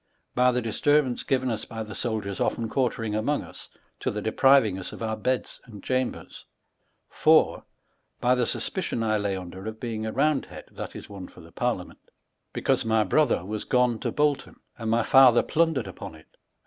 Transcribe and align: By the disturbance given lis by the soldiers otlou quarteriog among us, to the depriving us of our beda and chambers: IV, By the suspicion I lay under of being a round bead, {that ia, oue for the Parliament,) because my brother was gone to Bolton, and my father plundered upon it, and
By 0.33 0.51
the 0.51 0.63
disturbance 0.63 1.21
given 1.21 1.49
lis 1.49 1.63
by 1.65 1.83
the 1.83 1.93
soldiers 1.93 2.39
otlou 2.39 2.67
quarteriog 2.71 3.13
among 3.15 3.43
us, 3.43 3.69
to 3.99 4.09
the 4.09 4.19
depriving 4.19 4.79
us 4.79 4.91
of 4.93 5.03
our 5.03 5.15
beda 5.15 5.47
and 5.65 5.83
chambers: 5.83 6.45
IV, 7.11 7.61
By 8.19 8.33
the 8.33 8.47
suspicion 8.47 9.03
I 9.03 9.19
lay 9.19 9.35
under 9.37 9.67
of 9.67 9.79
being 9.79 10.07
a 10.07 10.11
round 10.11 10.47
bead, 10.49 10.63
{that 10.71 10.95
ia, 10.95 11.03
oue 11.07 11.27
for 11.29 11.41
the 11.41 11.51
Parliament,) 11.51 11.99
because 12.51 12.83
my 12.83 13.03
brother 13.03 13.45
was 13.45 13.63
gone 13.63 13.99
to 13.99 14.11
Bolton, 14.11 14.55
and 14.75 14.89
my 14.89 15.03
father 15.03 15.43
plundered 15.43 15.85
upon 15.85 16.15
it, 16.15 16.25
and 16.25 16.37